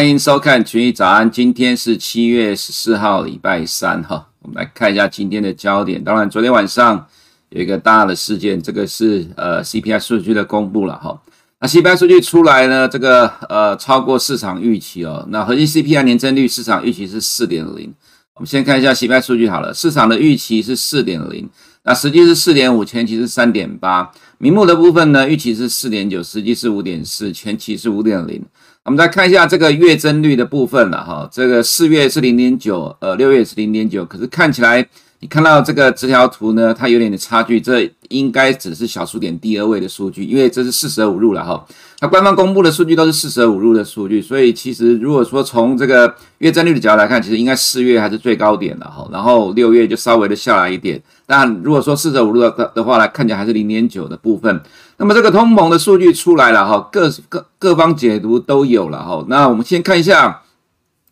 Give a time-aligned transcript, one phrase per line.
[0.00, 1.30] 欢迎收看群益早安。
[1.30, 4.26] 今天是七月十四号，礼拜三哈。
[4.40, 6.02] 我们来看一下今天的焦点。
[6.02, 7.06] 当然，昨天晚上
[7.50, 11.20] 有一个大的事件，这个是呃 CPI 数据的公布了哈。
[11.60, 15.28] 那 CPI 数据出来呢，这个呃超过市场预期哦。
[15.28, 17.92] 那核心 CPI 年增率市场预期是四点零。
[18.36, 21.46] 我们先看一下 CPI 数据好了，市场的预期是四点零，
[21.82, 24.10] 那实际是四点五，前期是三点八。
[24.38, 28.42] 名目的部分呢，预期是四点九，实际是五点四，前期是五点零。
[28.86, 34.84] 我们再看一下这个月增率的部分了哈，这个四月是零点九，呃，六月是零点九，可是看起来
[35.18, 41.62] 你看到这个直条图呢，它有点的差距，这应该只是小数点第二位的数据，因为这是四舍五入了哈。
[42.00, 51.00] 那官方公布的数据都是四舍五入的数据，所以其实如果说从这个月增率的角度来看，其实应该四月还是最高点的哈，然后六月就稍微的下来一点。
[51.26, 54.58] 但如果说四舍五入的的话来看起来还是零点九的部分。
[55.00, 59.24] 那么这个通膨的数据出来了哈，各各各方解读都有了哈。
[59.28, 60.42] 那我们先看一下，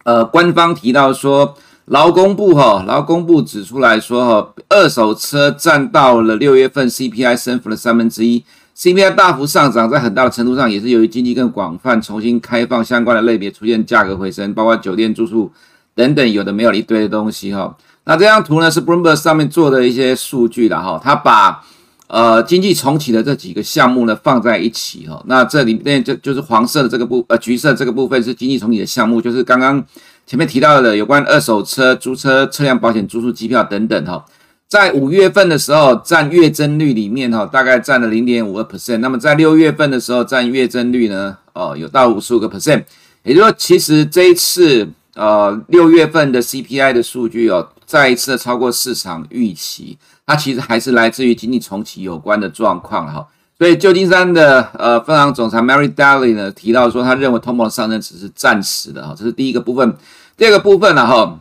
[0.05, 1.55] 呃，官方提到说
[1.86, 8.45] 劳工部哈，劳工部指出来说哈，二手车占到了六月份 CPI 升幅的三分之一。
[8.77, 15.50] CPI 大幅上涨，在很大的程度上也是由于经济更广泛、重新开放相关的类别出现价格回升，包括酒店住宿
[15.95, 17.75] 等等，有的没有一堆的东西哈。
[18.05, 21.64] 那这张图呢是 Bloomberg 上面做的一些数据的哈，它把
[22.09, 25.23] 呃经济重启的这几个项目呢放在一起哈。
[25.27, 29.83] 那这里面就就是黄色的这个部呃橘色这个部分是经济重启的项目，就是刚刚
[30.27, 34.25] 前面提到的有关二手车、租车、车辆保险、住宿、机票等等哈。
[34.67, 38.98] 在五月份的时候，占月增率里面哈，大概占了零点五个 percent。
[38.98, 42.84] 那么在六月份的时候，占月增率呢，哦，有到五十五个 percent。
[43.23, 49.97] 也就是说，其实这一次呃六月份的 CPI 的数据哦，再一次的超过市场预期，
[50.29, 53.27] 它其实还是来自于经济重启有关的状况哈。
[53.59, 59.97] 所以旧金山的呃分行总裁 Mary Daly 呢提到说，他认为通膨上升只是暂时的哈，这是第一个部分。
[60.36, 61.41] 第二个部分呢哈。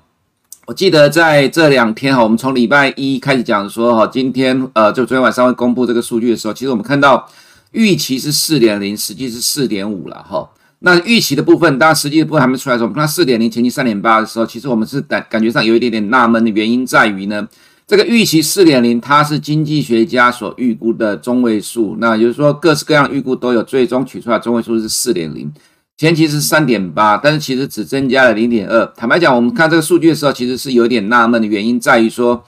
[0.66, 7.26] 我记得在这两天哈，我们从礼拜一开始讲说哈，今天呃，就昨天晚上会公布这个数据的时候，其实我们看到
[7.72, 10.50] 预期是四点零，实际是四点五了哈。
[10.80, 17.48] 那预期的部分，当然实际的部分还没出来的时候，我们看四点零，前期三点八的时候，其实我们是感感觉上有一点点纳闷的原因在于呢，
[17.88, 25.50] 这个预期四点零，它是经济学家所预估的中位数，那也就是说各式各样的预估都有，最终取出来中位数是四点零。
[25.96, 28.86] 前期是三点八，但是其实只增加了零点二。
[28.88, 32.44] 坦白讲，我们看这个数据的时候，其实是有点纳闷的原因在于说，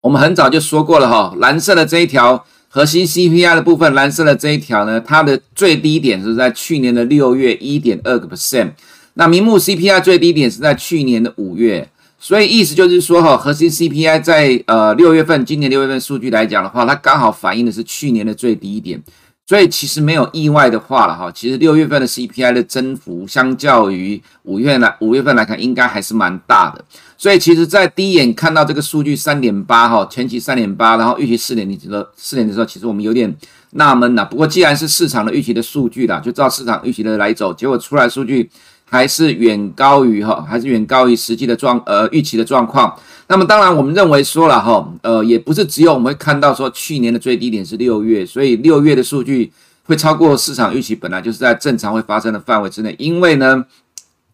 [0.00, 8.72] 我们很早就说过了哈，蓝色的这一条核心 CPI 的部分，蓝色的这一条呢，它的最低点是在去年的六月一点二个 percent，
[9.14, 11.88] 那明目 CPI 最低点是在去年的五月，
[12.24, 19.02] 所以意思就是说哈，核心 CPI 在呃六月份，今年六月份数据来讲的话，它刚好反映的是去年的最低点。
[19.44, 26.82] 所以其实没有意外的话了哈，其实六月份的 CPI 的增幅相较于五月来五月份来看，应该还是蛮大的。
[27.18, 33.36] 所以其实，在第一眼看到这个数据三点八哈，前期三点八，然后预期四点零的四点的时候，其实我们有点
[33.72, 34.24] 纳闷了。
[34.24, 38.48] 不过既然是市场的预期的数据啦，就照市场预期的来走，结果出来数据
[38.92, 42.94] 还是远高于哈，还是远高于实际的状呃预期的状况。
[43.26, 49.50] 那么当然，我们认为说了哈，呃，也不是只有我们会看到说去年的最低点是六月，所以六月的数据
[49.84, 52.94] 会超过市场预期，本来就是在正常会发生的范围之内。
[52.98, 53.64] 因为呢，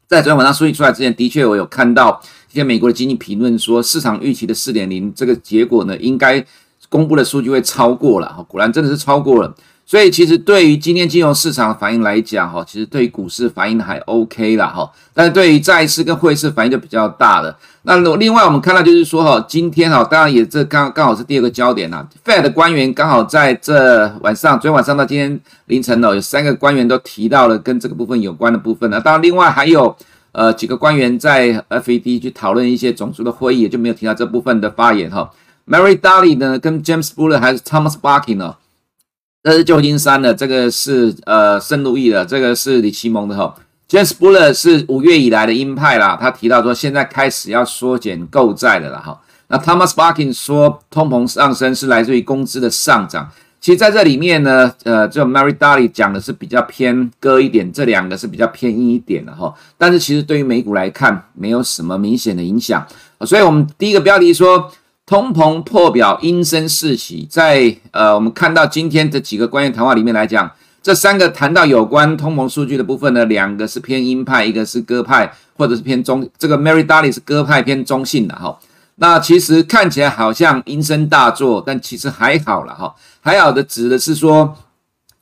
[0.08, 2.20] 在昨天晚上数据出来之前，的确我有看到
[2.50, 6.44] 一些美国的经济评论说，市场预期的四点零这个结果呢，应该
[6.88, 9.54] 公布的数据会超过了哈，果然真的是超过了。
[9.91, 14.93] 所以其实对于今天金融市场反应来讲，哈，其实对于股市反应还 OK 啦，哈。
[15.15, 17.56] 但是对于债市跟汇市反应就比较大了。
[17.84, 22.06] 那另外我们看到就是说，哈，今天哈，当然也这刚刚好是第二个焦点呐。
[22.22, 29.00] Fed 的官员刚好在这晚上，昨天晚上到今天凌晨呢，有三个官员都提到了跟这个部分有关的部分呢。
[29.00, 29.97] 当然，另外还有
[30.32, 35.31] 呃几个官员在 FED 去讨论一些种族的会议，也就没有提到这部分的发言哈。
[35.67, 38.55] Mary Daly 呢，跟 James Buller 还是 Thomas Barkin 呢？
[39.50, 43.55] 这是旧金山的，这个是呃圣路易的，这个是李奇蒙的哈。
[43.89, 49.19] James Buller 是五月以来的鹰派啦，他提到说现在开始要缩减购债的了哈。
[49.47, 53.31] 那 Thomas Barkin 说通膨上升是来自于工资的上涨。
[53.59, 59.55] 其实在这里面呢，呃，就 Mary Daly 讲的是比较偏鸽一点，这两个是比较偏鹰一点的哈。
[59.79, 62.87] 但是其实对于美股来看，没有什么明显的影响。
[63.23, 64.71] 所以我们第一个标题说。
[65.08, 67.26] 通膨破表，鹰声四起。
[67.31, 70.52] 在呃，我们看到今天这几个官员谈话里面来讲，
[70.82, 76.28] 这三个谈到有关通膨数据的部分呢，两个是偏鹰派，一个是鸽派，或者是偏中。
[76.37, 78.58] 这个 Mary Daly 是鸽派偏中性的哈。
[78.96, 82.94] 那其实看起来好像鹰声大作，但其实还好了哈。
[83.22, 84.54] 还好的指的是说，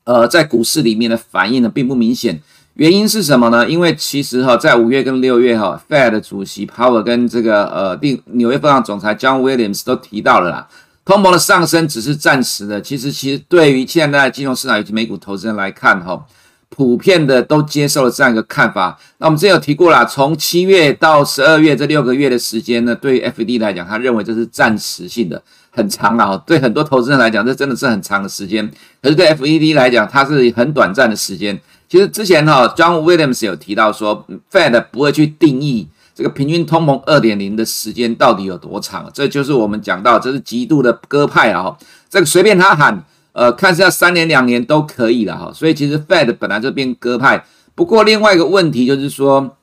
[0.02, 2.42] 呃，在股市里面的反应呢，并不明显。
[2.76, 3.66] 原因是什么呢？
[3.66, 10.68] 因为其实哈，在五月跟六月哈，Fed 主席 Powell 跟这个呃，定纽约分行总裁 John Williams 都提到了啦，
[11.02, 12.78] 通膨的上升只是暂时的。
[12.82, 16.22] 其实，其实对于现在的金融市场以及美股投资人来看哈，
[16.68, 18.98] 普遍的都接受了这样一个看法。
[19.16, 26.36] 那我们之前有提过啦，从七月到十二月这六个月的时间呢，对于 FED 来讲，他认为这是暂时性的，很长啊。
[26.46, 28.70] 对很多投资人来讲，这真的是很长的时间。
[29.00, 31.58] 可是对 FED 来讲，它是很短暂的时间。
[31.88, 41.78] 其实之前哈，John Williams 有提到说，Fed 不会去定义这个平均通膨二点零的时间到底有多长，这就是我们讲到，这是极度的鸽派啊哈，
[42.10, 47.44] 这个随便他喊，呃，看是要三年两年都可以了哈，所以其实 Fed 本来就变鸽派。
[47.74, 49.56] 不过另外一个问题就是说，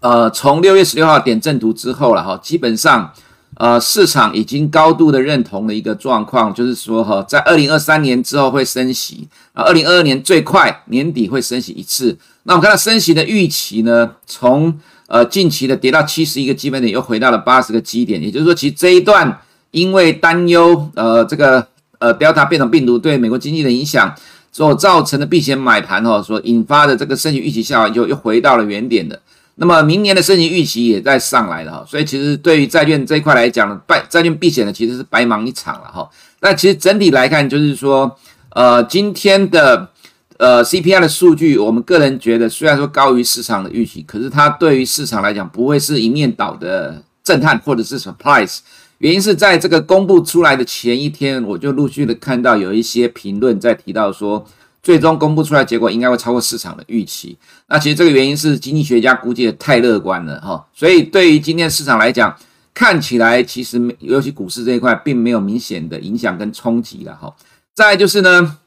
[0.00, 3.12] 呃，从六月十六号点阵图之后了哈，基本上。
[3.58, 12.18] 呃，市场已经高度的认同的一个状况，就是说哈，在二零二三年之后会升息，啊，二零二二年最快年底会升息一次。
[12.42, 21.66] 那我们看到升息的预期呢，从呃近期的跌到七十一个基本点，又回到了八十个基点，也就是说，其实这一段因为担忧呃这个
[21.98, 24.14] 呃 Delta 变种病毒对美国经济的影响
[24.52, 29.18] 所造成的避险买盘哦，所引发的这个升息预期下滑，就又回到了原点的。
[29.58, 36.06] 那么明年的升息预期也在上来了哈，所以其实对于债券这一块来讲，债债券避险的其实是白忙一场了哈。
[36.40, 38.14] 那其实整体来看，就是说，
[38.50, 39.88] 呃，今天的
[40.36, 48.58] 呃 CPI 的数据，我们个人觉得虽然说高于市场的预期，可是它对于市场来讲不会是一面倒的震撼或者是 surprise。
[48.98, 54.46] 原因是在这个公布出来的前一天，我就陆续的看到有一些评论在提到说。
[54.86, 57.36] 最终公布出来结果应该会超过市场的预期。
[57.66, 62.32] 那其实这个原因是经济学家估计的太乐观了哈，所以对于今天市场来讲，
[62.72, 67.34] 看起来其实尤其股市这一块并没有明显的影响跟冲击了哈。
[67.74, 68.58] 再就是呢，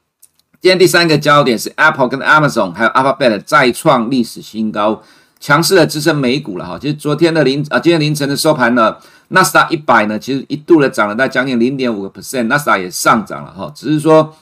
[0.59, 5.01] 今天第三个焦点是 Apple 跟 Amazon 还有 Alphabet 再创历史新高，
[5.39, 6.77] 强势的支撑美股了哈。
[6.77, 8.97] 其实昨天的凌啊，今天凌晨的收盘呢，
[9.29, 14.35] 纳斯达一百呢，其实一度的涨了在将近零点五个 percent，纳斯达也上涨了哈，只是说。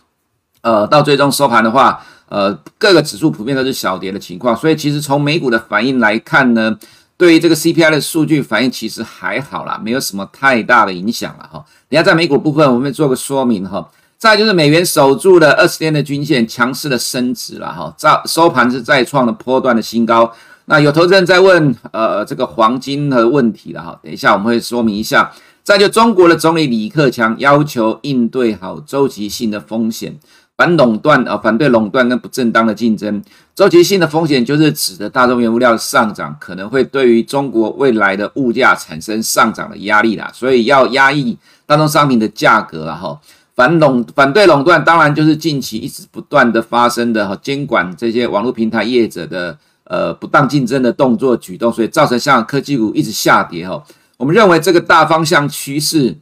[0.67, 6.77] 呃，到最终收盘的话，呃，各个指数普遍都是小跌的情况，所以其实从美股的反应来看呢，
[7.15, 11.63] 对于这个 CPI 的数据反应其实还好啦，没有什么太大的影响了哈。
[11.87, 13.89] 等下在美股部分，我们做个说明哈。
[14.17, 20.29] 再就是美元守住了二十天的均线，强势的升值了哈，在收盘是再创了波段的新高。
[20.65, 25.31] 那有投资人在问，呃，这个黄金的问题了哈，等一下我们会说明一下。
[25.63, 30.17] 再就中国的总理李克强要求应对好周期性的风险。
[30.57, 33.23] 反垄断啊，反对垄断跟不正当的竞争，
[33.53, 41.37] 周期性的风险就是指的大宗原物料的上涨可能会对于中国未来的物价产生上涨的压力啦，所以要压抑
[41.67, 43.21] 大宗商品的价格啦哈。
[43.55, 53.83] 反垄反对垄断，当然就是近期一直不断的发生的哈，监管这些网络平台业者的呃不当竞争的动作举动，所以造成像科技股一直下跌哈。
[54.17, 56.17] 我们认为这个大方向趋势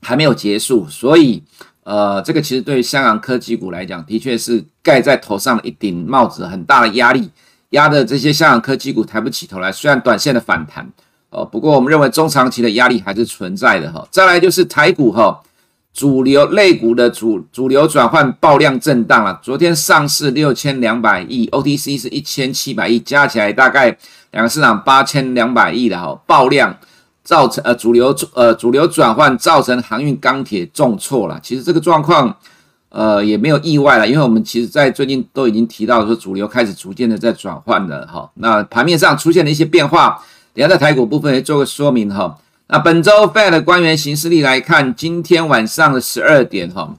[0.00, 1.42] 还没有结束，所以。
[1.82, 7.30] 呃，这个其实对于香港科技股来讲，的确是盖在头上的一顶帽子，很大的压力，
[7.70, 9.72] 压的这些香港科技股抬不起头来。
[9.72, 10.86] 虽然短线的反弹，
[11.30, 14.06] 哦，不过我们认为中长期的压力还是存在的哈。
[14.10, 15.40] 再来就是台股哈，
[15.94, 19.40] 主流类股的主主流转换爆量震荡了。
[19.42, 23.96] 昨天上市六千两百亿，OTC 是一千七百亿，加起来大概
[24.32, 26.76] 两个市场八千两百亿的哈爆量。
[27.30, 32.34] 造成呃主流呃主流转换造成航运钢铁重挫了，其实这个状况
[32.88, 38.28] 呃也没有意外了，因为我们其实在最近都已经提到说主流开始逐渐的在转换了哈。
[38.34, 40.20] 那盘面上出现了一些变化，
[40.52, 42.36] 等下在台股部分也做个说明哈。
[42.66, 46.92] 那本周 Fed 的官员行事历来看，今天晚上的十二点哈，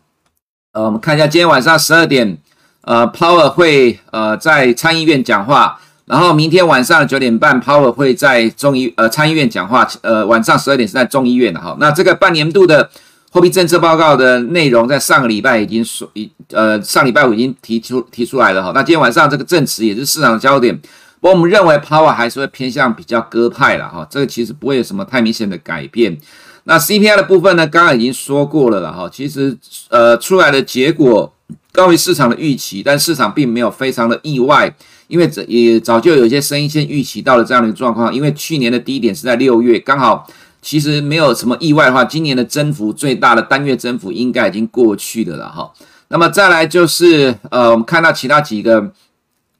[0.72, 2.38] 呃我们看一下今天晚上十二点，
[2.84, 5.82] 呃 Powell 会呃在参议院讲话。
[6.12, 11.74] 然后明天晚上九点半，Powell 会在众议呃参议院讲话，呃晚上十二点是在众议院的哈。
[11.80, 12.90] 那这个半年度的
[13.32, 18.74] 货币政策报告的内容，在上个礼拜已经说已呃上礼拜五已经提出提出来了哈。
[18.76, 20.78] 那今天晚上这个证词也是市场的焦点，
[21.22, 24.06] 不过我们认为 Powell 还是会偏向比较鸽派了哈。
[24.12, 26.18] 这个其实不会有什么太明显的改变。
[26.66, 29.10] 那 CPI 的部分呢，刚刚已经说过了了哈。
[29.10, 31.34] 其实呃出来的结果
[31.72, 34.76] 高于市场的预期，但市场并没有非常的意外。
[35.12, 40.26] 因为这也早就有一些声音先预期到了这样的一个状况，因为去年的低点是在六月，刚好
[40.62, 45.70] 其实没有什么意外的话，今年的增幅最大的单月增幅应该已经过去的了哈。
[46.08, 48.92] 那么再来就是呃，我们看到其他几个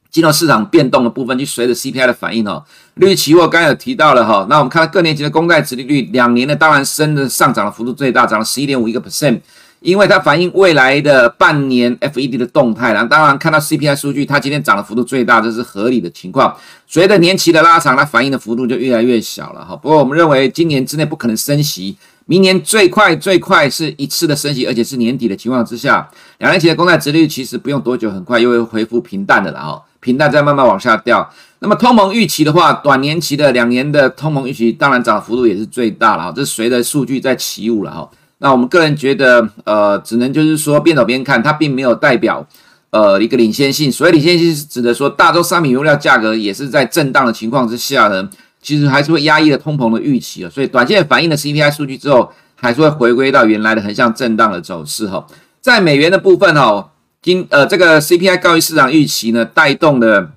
[0.10, 2.64] 金融市场变动的部分，就随着 CPI 的反应哦。
[2.94, 9.40] 利率期货刚才有提到了哈，那我们看到各年级的公债殖利率，两年的当然升的上涨的幅度最大，涨了十一点五一个 percent。
[9.82, 16.56] 因为它反映未来的半年 FED 的动态，然后当然看到 CPI 数据，它今天涨的幅度最大，这是合理的情况。
[16.86, 19.76] 随着年期的拉长，它反映的幅度就越来越小了哈。
[19.76, 26.08] 不过我们认为今年之内不可能升息，明年最快最快是一次的升息，而且是年底的情况之下，
[26.38, 31.28] 两年期的公债殖率其实不用多久，很快又会恢复平淡的了哈，平淡再慢慢往下掉。
[31.58, 38.08] 那么通膨预期的话，短年期的两年的通膨预期当然涨的幅度也是最大了哈，这随着数据在起舞了哈。
[38.44, 42.44] 那我们个人觉得，呃，只能就是说边走边看，它并没有代表，
[42.90, 43.92] 呃，一个领先性。
[43.92, 48.28] 所谓领先性是指的说，大宗商品原料价格也是在震荡的情况之下呢，
[48.60, 50.50] 其实还是会压抑了通膨的预期啊。
[50.50, 55.24] 所以短线反映了 CPI 数据之后，还是会回归到原来的横向震荡的走势哈。
[55.62, 60.32] 在美元的部分哈，今呃这个 CPI 高于市场预期呢，带动了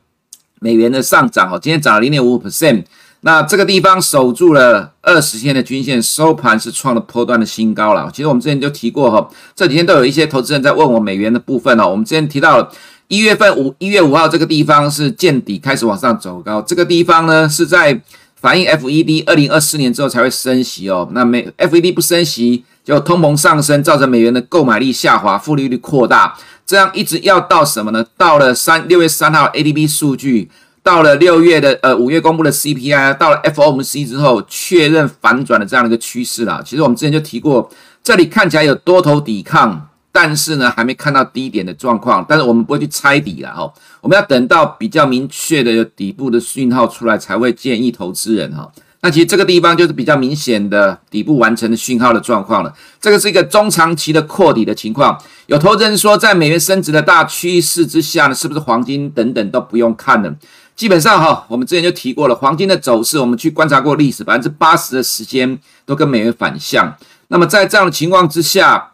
[0.61, 2.84] 美元的上涨哦，今天涨了零点五 percent。
[3.26, 8.10] 那这个地方守住了二十天的均线，收盘是创了波段的新高了。
[8.12, 9.26] 其实我们之前就提过哈，
[9.56, 11.88] 这几天都有一些投资人在问我美元的部分哦。
[11.88, 12.70] 我们之前提到了
[13.08, 17.98] 一月份五一月五号这个地方是见底开始往上走高，这个地方呢是在
[18.38, 21.08] 反映 FED 二零二四年之后才会升息哦。
[21.12, 28.04] 那美 FED 不升息，就通膨上升，造成美元的购买力下滑，负利率扩大，这样一直要到什么呢？
[28.18, 30.50] 到了三六月三号 ADP 数据。
[30.84, 36.62] 到了六月的呃五月公布的 CPI，到了 FOMC 之后确认反转的这样的一个趋势啦。
[36.62, 37.70] 其实我们之前就提过，
[38.02, 42.22] 这里看起来有多头抵抗，但是呢还没看到低点的状况。
[42.28, 43.72] 但是我们不会去猜底了哈，
[44.02, 48.70] 我们要等到比较明确的有底部的讯号出来，才会建议投资人哈。
[49.00, 52.72] 那其实这个地方就是比较明显的底部完成的讯号的状况了。
[53.00, 55.18] 这个是一个中长期的扩底的情况。
[55.46, 60.34] 有投资人说，在美元升值的大趋势之下呢，是不是黄金等等都不用看了？
[60.76, 66.92] 基本上哈，我们之前就提过了，黄金的走势，我们去观察过历史，百分之八十的时间都跟美元反向。
[67.28, 68.92] 那么在这样的情况之下，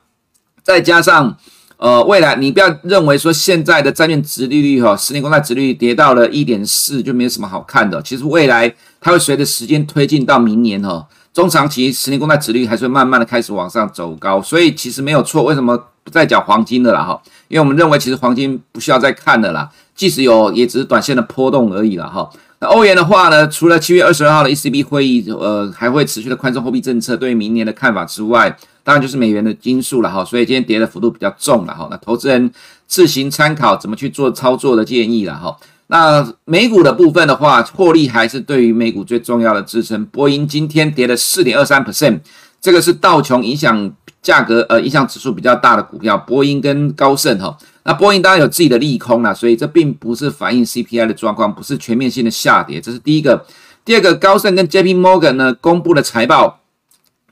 [0.62, 1.34] 再加上
[1.78, 8.02] 呃未来，你不要认为说现在的债券殖利率哈，十年公债殖利率跌到了一点四就没有什么好看的。
[8.02, 15.42] 其实未来它会随着时间推进到明年哈，中长期十年公债殖利率还是会慢慢的开始往上走高，所以其实没有错。
[15.44, 17.20] 为什么不再讲黄金的了哈？
[17.48, 19.70] 因为我们认为其实黄金不需要再看了啦。
[19.94, 22.28] 即使有，也只是短线的波动而已了哈。
[22.60, 30.24] 那欧元的话呢，除了七月二十二号的 ECB 会议，呃，还会持续的宽松货币政策对于明年的看法之外，当然就是美元的因素了哈。
[30.24, 31.86] 所以今天跌的幅度比较重了哈。
[31.90, 32.50] 那投资人
[32.86, 35.56] 自行参考怎么去做操作的建议了哈。
[35.88, 40.04] 那美股的部分的话，获利还是对于美股最重要的支撑。
[40.06, 42.20] 波音今天跌了四点二三 percent，
[42.60, 43.90] 这个是道琼影响
[44.22, 47.56] 价格呃影响指数比较大的股票，波音跟高盛哈。
[47.84, 53.46] 那波音当然有自己的利空啦，所以这并不是反映 CPI 的状况，不是全面性的下跌，这是第一个。
[53.84, 56.60] 第二个，高盛跟 JP Morgan 呢公布的财报，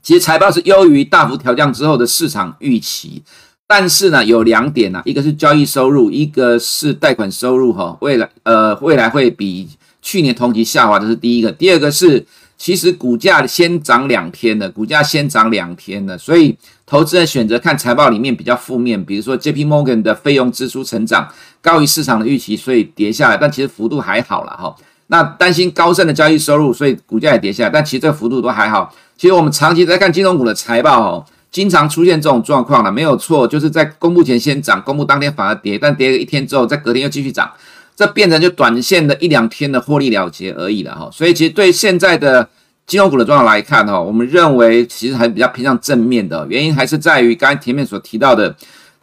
[0.02, 3.22] 其实财报是优于大幅调降之后的市场预期，
[3.66, 9.68] 但是呢有两点呐，一个是交易收入，一个是贷款收入哈，未来呃未来会比
[10.00, 11.52] 去年同期下滑，这是第一个。
[11.52, 12.26] 第二个是。
[12.58, 21.28] 其实股价先涨两天的，股价先涨两天的，所以投资人选择看财报里面比较负面，比如说 JP Morgan 的费用支出成长
[21.62, 24.74] 高于市场的预期，所以跌下来，但其实幅度还好了哈。
[25.06, 28.92] 那担心高盛的交易收入，所以股价也跌下来，但其实这个幅度都还好。
[29.16, 37.50] 其实我们长期在看金融股的财报哦，经常出现这种状况了，没有错，就是在公布前先涨，公布当天反而跌，但跌了一天之后，在隔天又继续涨。
[37.98, 42.48] 这变成就短线的一两天的获利了结而已了哈，所以其实对现在的
[42.86, 48.54] 金融股的状况来看哈，我们认为其实还比较偏向正面的，原因还是在于刚才前面所提到的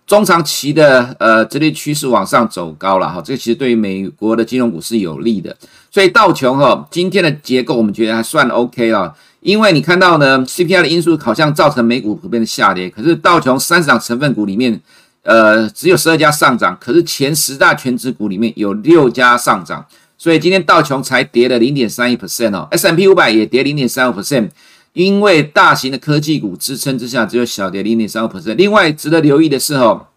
[0.08, 5.54] 中长期的呃这类趋势往上走高了哈，这个其实对于美国的金融股是有利的，
[5.92, 14.80] 所以道琼哈今天的结构我们觉得还算 OK 了，因为你看到呢 CPI 的因素好像造成美股普遍的下跌，可是道琼三十档成分股里面。
[15.26, 19.84] 呃，只有十二家上涨，可是前十大权值股里面有六家上涨，
[20.20, 24.50] 所以今天道琼才跌了零点三一 percent 哦，S&P 五百也跌零点三五 percent，
[24.94, 28.54] 因为大型的科技股支撑之下，只有小跌零点三五 percent。
[28.54, 30.08] 另外值得留意的是哦，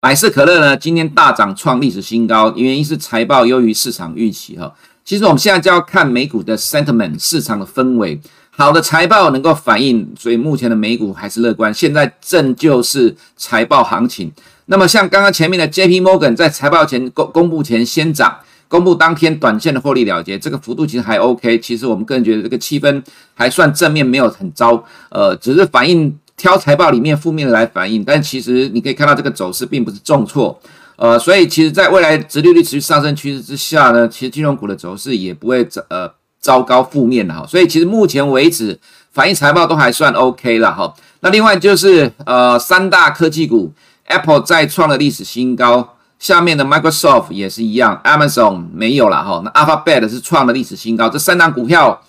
[0.00, 4.74] 百事可乐呢今天大涨创历史新高，原因是财报优于市场预期哈。
[5.02, 8.20] 其实我们现在就要看美股的 sentiment 市场的氛围。
[8.60, 11.72] 好的财报能够反映，所以目前的美股还是乐观。
[11.72, 14.30] 现在正就是财报行情。
[14.66, 18.36] 那么像刚刚前面的 JP Morgan 在财报前公公布前先涨，
[18.68, 21.58] 公布当天短线的获利了结，这个幅度其实还 OK。
[21.60, 23.02] 其实我们个人觉得这个气氛
[23.32, 24.84] 还算正面，没有很糟。
[25.08, 30.60] 呃，只是反映挑财报里面负面的来反映，但其实你可以看到这个走势并不是重挫。
[30.96, 36.12] 呃，所以其实在未来直利率持续上升趋势之下呢，其实金融股的走势也不会呃。
[36.40, 38.78] 糟糕负面的哈，所以其实目前为止
[39.12, 40.92] 反映财报都还算 OK 了哈。
[41.20, 43.70] 那另外就是呃三大科技股
[44.06, 49.42] ，Apple 再创了历史新高，下面的 Microsoft 也是一样，Amazon 没有了哈。
[49.44, 52.00] 那 Alphabet 是创了历史新高，这三档股票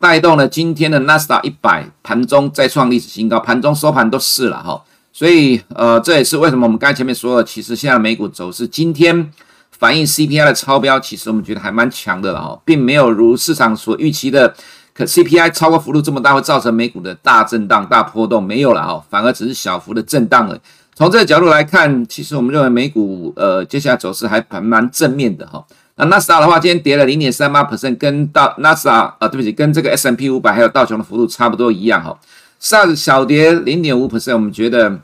[0.00, 4.82] 带动了今天的 n a s a 一百盘中再创历史新高，盘中收盘都是了哈。
[5.12, 9.30] 所以呃这也是为什么我们刚才前面说的，其实现在美股走势今天。
[9.78, 14.54] 反映 CPI 的超标，其实我们觉得还蛮强的了哈，并没有如市场所预期的，
[14.94, 20.58] 可 CPI 超过幅度这么大，会造成美股的大震荡、大波动，没有了哈，反而只是小幅的震荡了。
[20.94, 25.62] 从这个角度来看，其实我们认为美股呃接下来走势还蛮蛮正面的哈。
[25.96, 32.18] 那纳斯达的话，今天跌了零点三八 percent，跟到纳斯达啊，对不起，跟这个 S M P 五百还有道琼的幅度差不多一样哈。
[32.58, 34.98] 上小跌零点五 percent，我们觉得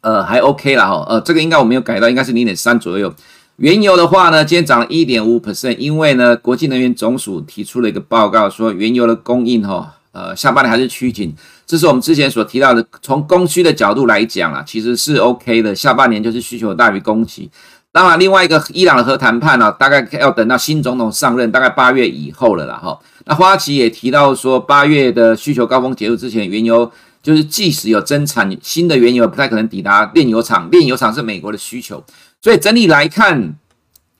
[0.00, 3.12] 呃还 OK 了哈，呃这个应该我没有改到，应该是零点三左右。
[3.62, 11.32] 原油的话呢，今天涨了一点五 percent，因为呢，国际能源总署提出了一个报告，说原油的供应哈，呃，下半年还是趋紧。
[11.64, 15.72] 这是我们之前所提到的，从供需的角度来讲啊，其实是 OK 的。
[15.72, 17.48] 下半年就是需求大于供给。
[17.92, 22.98] 当然，另外一个伊朗的核谈判呢，大概要等到新总统上任，大概八月以后了啦哈。
[23.26, 26.90] 那花旗也提到说，八月的需求高峰结束之前，原油
[27.22, 32.02] 就是即使有增产，新的原油不太可能抵达炼油厂，炼油厂是美国的需求。
[32.42, 33.54] 所以整体来看，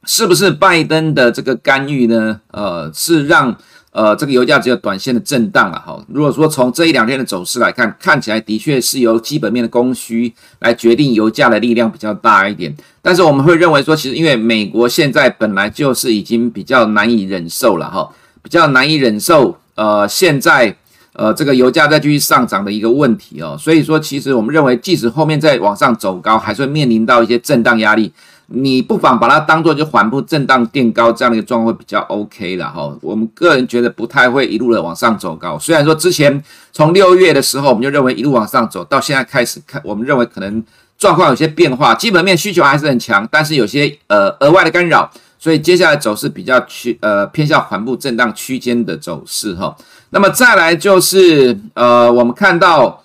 [0.04, 2.40] 是不是拜登的这个干预呢？
[2.52, 3.56] 呃，是让
[3.90, 6.00] 呃这个油价只有短线的震荡了哈。
[6.06, 12.72] 如果说从这一两天的走势来看，看起来的确是由基本面的供需来决定油价的力量比较大一点。
[13.02, 18.08] 但是我们会认为说，其实因为美国现在本来就是已经比较难以忍受了哈，
[18.40, 20.76] 比较难以忍受呃现在
[21.14, 23.56] 呃这个油价再继续上涨的一个问题哦。
[23.58, 28.12] 所以说，其实我们认为，即使后面再往上走高，还是会面临到一些震荡压力。
[28.54, 32.94] 你不妨把它当做就缓步震荡垫高这样的一个状况会比较 OK 了哈。
[33.00, 35.58] 我们个人觉得不太会一路的往上走高。
[35.58, 40.62] 虽然说之前从六月的时候我们就认为一路往上走，到现在开始看，我们认为可能
[40.98, 49.74] 状况有些变化，基本面需求还是很强，但是有些呃额外的干扰，所以接下来走势比较趋呃偏向缓步震荡区间的走势哈。
[50.12, 53.00] 那么再来就是呃我们看到。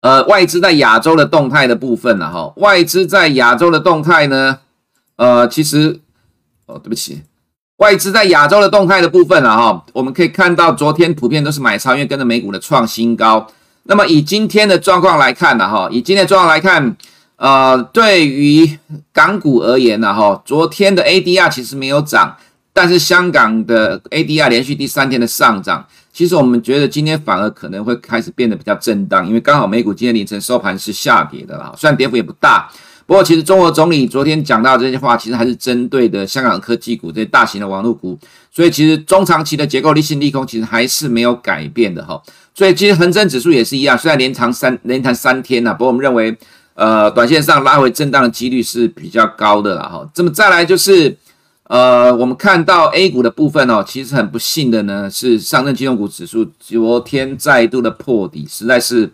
[0.00, 4.60] 呃，外资在亚洲的动态的部分了哈，外资在亚洲的动态呢，
[5.16, 5.98] 呃，其实，
[6.66, 7.22] 哦，对不起，
[7.78, 13.44] 外资在亚洲的动态的部分了哈，我们可以看到昨天普遍都是买超，因为跟着美股的创新高。
[13.82, 16.96] 那么以今天的状况来看呢哈，以今天的状况来看，
[17.34, 18.78] 呃，对于
[19.12, 22.36] 港股而言呢哈，昨天的 ADR 其实没有涨，
[22.78, 25.84] 但是香港的 ADR 连续第三天的上涨。
[26.12, 32.70] 其实我们觉得今天反而可能会开始变得比较震荡，因为刚好美股今天凌晨收盘是下跌的啦，虽然跌幅也不大，
[33.04, 38.16] 不过其实中国总理昨天讲到这些话，其实还是针对的香港科技股这些大型的网络股，
[38.52, 42.22] 所以其实中长期的结构性利空其实还是没有改变的哈。
[42.54, 46.32] 所以其实恒生指数也是一样，虽然连长三连弹三天呐，不过我们认为
[46.74, 50.08] 呃短线上拉回震荡的几率是比较高的啦哈。
[50.14, 51.16] 这么再来就是。
[51.68, 59.12] 呃，我们看到 A 股的部分哦，其实很不幸的呢，是上证金融股指数昨天再度的破底，实在是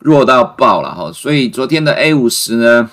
[0.00, 1.10] 弱到爆了哈。
[1.10, 2.90] 所以昨天的 A 五十呢，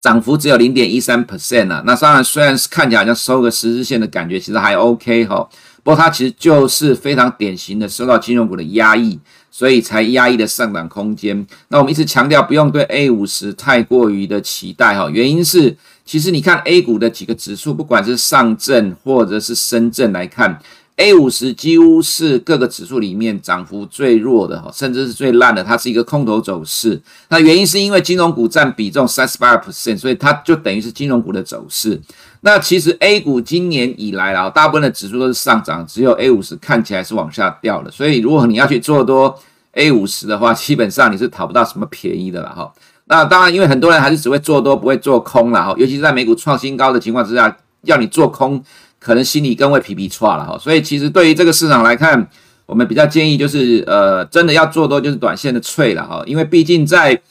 [0.00, 1.82] 涨幅只有零点一三 percent 啊。
[1.84, 5.48] 那当然，虽然是看起来好像收个十日线的感觉，其实还 OK 哈。
[5.82, 9.18] 不过它其实就是非常典型的受到金融股的压抑，
[9.50, 11.44] 所以才压抑的上涨空间。
[11.70, 15.76] 那我们一直强调，不用对 A 五十太过于的期待哈，原因是。
[16.06, 20.56] 其实你看 A 股的几个指数，不管是上证或者是深圳来看
[20.94, 27.02] ，A 五十几乎是各个指数里面涨幅最弱的哈，甚至是最烂的，它是一个空头走势。
[27.28, 32.00] 那原因是因为金融股占比重三十八 percent，所以它就等于是金融股的走势。
[32.42, 37.90] 那其实 A 股今年以来啊，大部分的指数都是上涨，只有 A 五十看起来是往下掉的。
[37.90, 39.36] 所以如果你要去做多
[39.72, 42.72] A 五十的话，基本上你是讨不到什么便宜的了哈。
[43.08, 45.72] 那当然，因为很多人还是只会做多，不会做空了哈。
[45.78, 48.60] 尤其是在美股创新高的情况之下，要你做空，
[48.98, 50.58] 可能心里更会皮皮剉了哈。
[50.58, 52.28] 所以，其实对于这个市场来看，
[52.66, 56.20] 我们比较建议就是，呃，真的要做多就是短线的脆了哈。
[56.26, 57.22] 因为毕竟在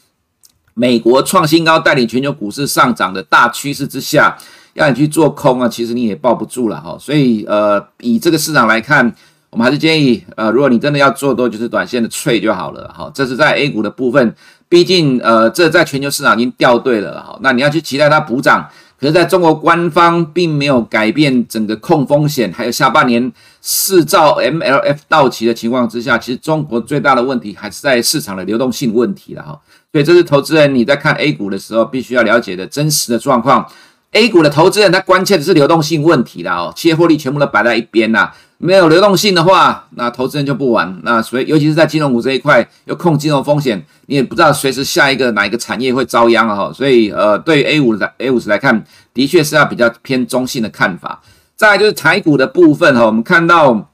[0.76, 4.38] 美国创新高带领全球股市上涨的大趋势之下，
[4.76, 6.96] 要你去做空啊，其实你也抱不住了哈。
[6.98, 9.14] 所以，呃，以这个市场来看，
[9.50, 13.12] 我们还是建议，呃，如果你真的要做多，就是短线的脆就好了哈。
[13.14, 14.34] 这是在 A 股的部分。
[14.68, 18.68] 毕竟，呃，这在全球市场已经掉队了哈，那你要去期待它补涨，
[19.00, 29.60] 可是在中国官方并没有改变整个控风险，还有下半年四兆 MLF 到期的情况之下，其实中国最大的问题还是在市场的流动性问题了哈。
[29.92, 33.66] 所以这是投资人你在看 A 股的时候必须要了解的真实的状况。
[34.12, 41.00] A 股的投资人他关切的是流动性问题了哦，企业获利全部都摆在一边呐，没有流动性的话，那投资人就不玩。
[41.04, 46.56] 那所以，尤其是在金融股这一块，又控金融风险，你也不知道随时下一个哪一个产业会遭殃啊！
[46.56, 51.22] 哈，所以呃，对 A 五的 A 五十来看，的确是要比较偏中性的看法。
[51.56, 53.92] 再来就是台股的部分哈，我们看到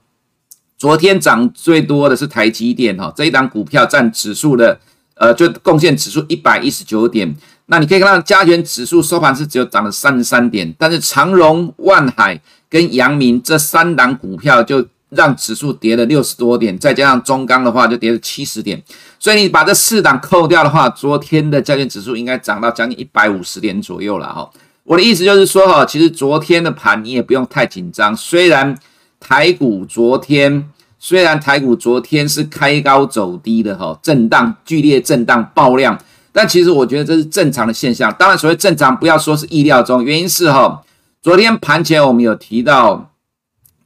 [0.78, 4.80] 昨天涨最多的是台积电哈，这一档股票占指数的
[5.15, 7.36] 呃，就贡献指数一百一十九点。
[7.71, 12.38] 那你可以看到加权指数收盘是只有涨了三十三点，但是长荣、万海
[12.69, 18.84] 跟阳明这三档股票就让指数跌了六十多点，再加上中钢的话就跌了七十点，
[19.17, 24.51] 所以你把这四档扣掉的话，昨天的加权指数应该涨到将近一百五十点左右了哈。
[24.84, 28.77] 我的意思就是说哈，其实昨天的盘你也不用太紧张，虽然
[29.17, 35.97] 台股昨天虽然台股昨天是开高走低的哈，震荡剧烈震荡爆量。
[36.34, 38.13] 但其实我觉得这是正常的现象。
[38.17, 40.04] 当然，所谓正常，不要说是意料中。
[40.04, 40.82] 原因是哈，
[41.22, 43.12] 昨天盘前我们有提到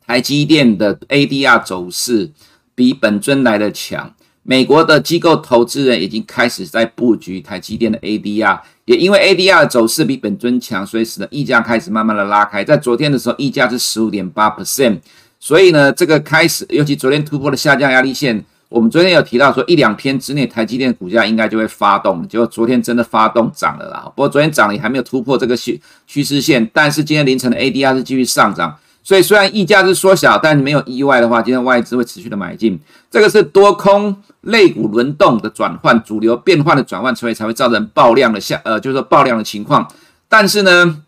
[0.06, 2.32] 台积电的 ADR 走势
[2.76, 4.14] 比本尊来的强。
[4.44, 12.64] 美国的机构投资人已经开始在布局台积电的 ADR，也因为 ADR 的走势比本尊强，所以使得溢价开始慢慢的拉开。
[12.64, 15.00] 在昨天的时候，溢价是十五点八 percent，
[15.40, 18.46] 所以呢，这个开始，尤其昨天突破了下降压力线。
[18.68, 24.02] 我们昨天有提到说，一两天之内台积电股价应该就会发动，结果昨天真的发动涨了啦。
[24.16, 32.80] 不过昨天涨了也还没有突破这个趋趋势线，但是今天凌晨的 ADR 是继续上涨，所以虽然溢价是缩小，但没有意外的话，今天外资会持续的买进。
[33.12, 39.88] 这个是多空类股轮动的转换，主流变换的转换，所以才会造成爆量的下呃，就是说爆量的情况。
[40.28, 41.04] 但是呢，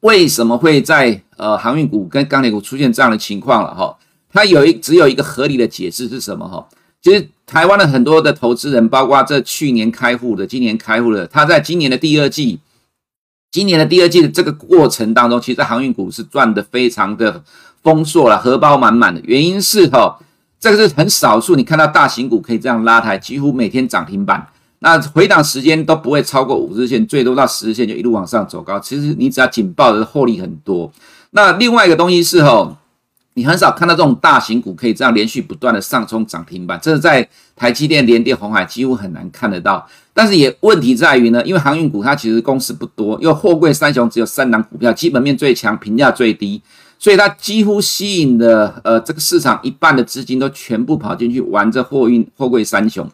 [0.00, 3.96] 为什么会在呃航运股跟钢铁股出现这样的情况了哈？
[4.32, 6.64] 它有一只有一个合理的解释是什么哈？
[7.02, 12.60] 其实台湾的很多的投资人，包括这去年开户的、今年开户的，他在今年的第二季、
[13.50, 17.42] 今年的第二季的这个过程当中，其实航运股是赚得非常的
[17.82, 19.20] 丰硕了，荷包满满的。
[19.24, 20.18] 原因是哈，
[20.60, 24.46] 这个是很少数，你看到大型股可以这样拉抬，几乎每天涨停板，
[24.80, 28.78] 那回档时间都不会超过五日线，最多到十日线就一路往上走高。
[28.78, 30.92] 其实你只要紧抱的获利很多。
[31.30, 32.76] 那另外一个东西是哈。
[33.40, 37.26] 你很少看到这种大型股可以这样连续不断的上冲涨停板，这是在
[37.56, 39.88] 台积电、联电、红海几乎很难看得到。
[40.12, 46.60] 但是也问题在于呢，因为航运股它其实公司不多，因为货柜三雄只有三档股票，基本面最强，评价最低，
[46.98, 53.08] 所以它几乎吸引的呃这个市场一半的资金都全部跑进去玩这货运货柜三雄。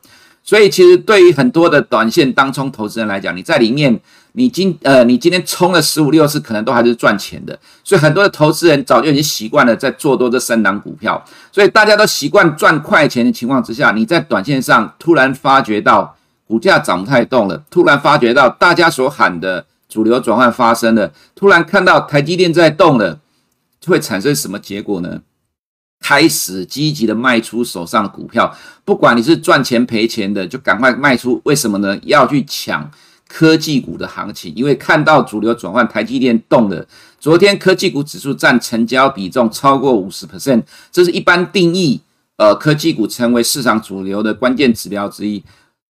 [0.47, 4.01] 所以其实对于很多的短线当冲投资人来讲，你在里面。
[4.39, 7.59] 你今呃，你今天冲了十五六次，可能都还是赚钱的。
[7.83, 16.15] 所以很多的投资人早就已经习惯了在做多这三档股票，所以大家都习惯赚快钱的情况之下，你在短线上突然发觉到
[16.47, 23.19] 股价涨不太动了，突然发觉到大家所喊的主流转换发生了，突然看到台积电在动了，
[23.87, 25.23] 会产生什么结果呢？
[26.01, 31.41] 开始积极的卖出手上的股票，不管你是赚钱赔钱的，就赶快卖出。
[31.45, 31.99] 为什么呢？
[32.03, 32.91] 要去抢。
[33.29, 36.87] 科技股的行情，因为看到主流转换，台积电动了。
[37.19, 42.01] 昨天科技股指数占成交比重超过五十 percent，这是一般定义，
[42.37, 45.43] 呃，科技股成为市场主流的关键指标之一。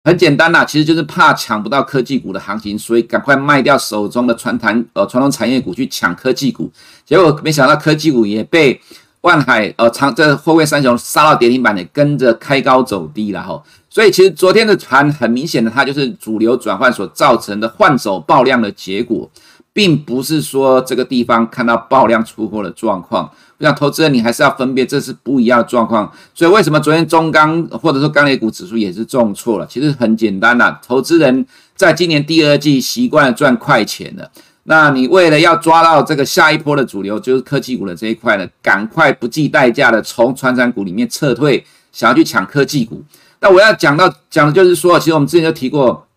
[0.03, 6.69] 很简单呐，其实就是怕抢不到科技股的行情，所以赶快卖掉手中的传统呃传统产业股去抢科技股。
[7.05, 8.77] 结果没想到科技股也被
[9.21, 13.61] 万海呃长这货柜三雄杀到跌停板，也跟着开高走低了哈。
[13.89, 19.29] 所以其实昨天的盘很明显的，它就是主流转换所造成的换手爆量的结果，
[19.73, 23.29] 并不是说这个地方看到爆量出货的状况。
[23.57, 26.11] 我想投资人你还是要分辨，这是不一样的状况。
[26.33, 29.67] 所以为什么昨天中钢或者说钢铁股指数也是重挫了？
[29.67, 34.31] 其实很简单呐，投资人在今年第二季习惯了赚快钱了，
[34.63, 43.03] 那你为了要抓到这个下一波的主流，就是科技股的这一块呢，赶快不计代价的从传产股里面撤退，想要去抢科技股。
[43.39, 46.07] 那我要讲到讲的就是说，其实我们之前就提过，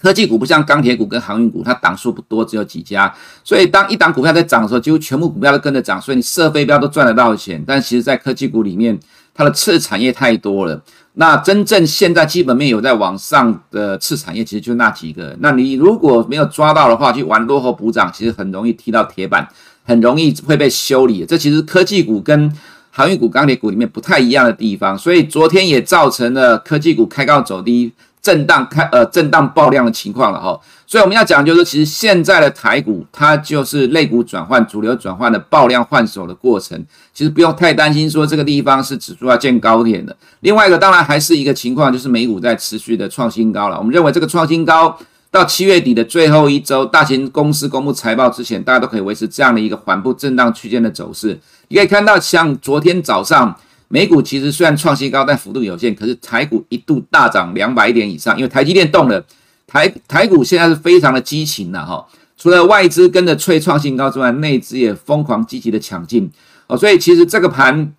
[0.00, 7.62] 科技股不像钢铁股跟航运股，它档数不多，只有几家，所以当一档股票在涨的时候，几乎全部股票都跟着涨，所以你射飞镖都赚得到钱。
[7.66, 8.96] 但其实，在科技股里面，
[9.34, 10.80] 它的次产业太多了。
[11.14, 15.36] 那真正现在基本面有在往上的次产业，其实就那几个。
[15.40, 19.46] 那你如果没有抓到的话，去玩落后补涨，其实很容易踢到铁板，
[19.84, 21.24] 很容易会被修理。
[21.26, 22.50] 这其实科技股跟
[22.90, 27.92] 航运股、钢铁股里面不太一样的地方，所以昨天也造成了科技股开高走低、
[28.22, 30.58] 震荡开呃震荡爆量的情况了哈。
[30.86, 40.16] 所以我们要讲就是，其实现在的台股它就是类股转换、主流转换的爆量换手的过程，其实不用太担心说这个地方是指数要见高点的。
[40.40, 43.78] 另外一个当然还是一个情况，就是美股在持续的创新高了。
[43.78, 44.98] 我们认为这个创新高
[45.30, 51.38] 到七月底的最后一周，大型公司公布财报之前，大家都可以维持这样的一个缓步震荡区间的走势。
[51.68, 53.56] 你可以看到，像昨天早上
[53.92, 59.22] 美股其实虽然创新高，但幅度有限，可是台股一度大涨两百点以上，因为台积电动了。
[59.66, 62.04] 台台股现在是非常的激情了哈，
[62.36, 66.28] 除了外资跟着吹创新高之外，内资也疯狂积极的抢进。
[66.66, 67.92] 哦，所以其实这个盘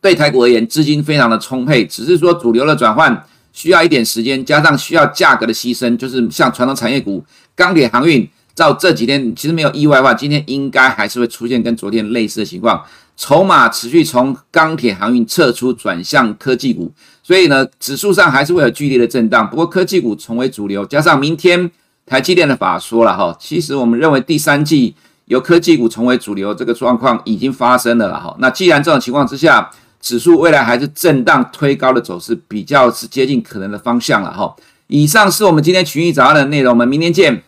[0.00, 7.24] 对台股而言资金非常的充沛，只是说主流的转换需要一点时间，加上需要价格的牺牲，就是像传统产业股、
[7.56, 12.80] 钢铁、航运，照这几天其实没有意外的话，今天应该还是会出现跟昨天类似的情况，
[13.18, 16.92] 筹码持续从钢铁、航运撤出，转向科技股。
[17.24, 21.68] 所以呢，指数上还是会有剧烈的震荡，不过科技股成为主流，加上明天
[22.06, 28.34] 台积电的法说了哈，其实我们认为第三季由科技股成为主流这个状况已经发生了了哈。
[28.38, 29.68] 那既然这种情况之下，
[30.00, 34.54] 指数未来还是震荡推高的走势，比较是接近可能的方向了哈。
[34.86, 37.42] 以上是我们今天群益早安的内容，我们明天见。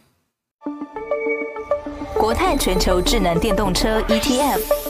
[2.18, 4.60] 国泰全球智能电动车 ETF